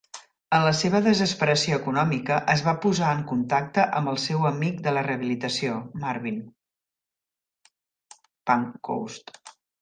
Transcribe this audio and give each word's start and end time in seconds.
En 0.59 0.63
la 0.67 0.69
seva 0.77 0.99
desesperació 1.07 1.75
econòmica, 1.81 2.37
es 2.53 2.63
va 2.67 2.73
posar 2.85 3.11
en 3.17 3.21
contacte 3.31 3.83
amb 3.99 4.11
el 4.13 4.17
seu 4.23 4.47
amic 4.51 4.79
de 4.87 4.95
la 4.97 5.03
rehabilitació, 5.09 5.77
Marvin 6.07 6.41
Pancoast. 8.53 9.33